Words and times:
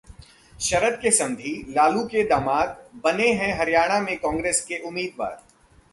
शरद 0.59 0.97
के 1.01 1.11
समधी, 1.11 1.53
लालू 1.69 2.03
के 2.03 2.23
दामाद 2.23 2.75
बने 3.03 3.31
हैं 3.33 3.53
हरियाणा 3.59 3.99
में 4.01 4.15
कांग्रेस 4.17 4.65
के 4.65 4.79
उम्मीदवार 4.79 5.41